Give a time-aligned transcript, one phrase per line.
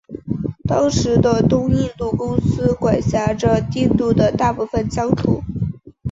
[0.67, 5.43] 当时的东印度公司管辖着印度的大部分疆土。